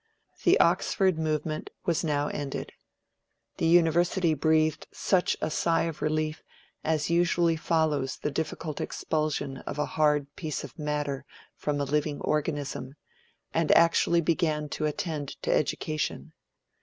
The 0.45 0.59
Oxford 0.59 1.19
Movement 1.19 1.69
was 1.85 2.03
now 2.03 2.27
ended. 2.29 2.71
The 3.57 3.67
University 3.67 4.33
breathed 4.33 4.87
such 4.91 5.37
a 5.41 5.51
sigh 5.51 5.83
of 5.83 6.01
relief 6.01 6.41
as 6.83 7.11
usually 7.11 7.55
follows 7.55 8.17
the 8.17 8.31
difficult 8.31 8.81
expulsion 8.81 9.57
of 9.57 9.77
a 9.77 9.85
hard 9.93 10.35
piece 10.35 10.63
of 10.63 10.79
matter 10.79 11.23
from 11.55 11.79
a 11.79 11.83
living 11.83 12.19
organism, 12.21 12.95
and 13.53 13.71
actually 13.73 14.21
began 14.21 14.69
to 14.69 14.87
attend 14.87 15.39
to 15.43 15.53
education. 15.53 16.33